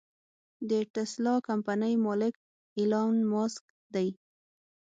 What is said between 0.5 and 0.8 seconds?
د